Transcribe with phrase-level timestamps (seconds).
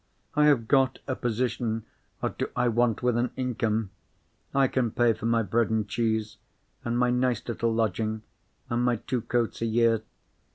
[0.33, 1.83] I have got a position!
[2.21, 3.91] What do I want with an income?
[4.51, 6.37] I can pay for my bread and cheese,
[6.83, 8.23] and my nice little lodging,
[8.67, 10.01] and my two coats a year.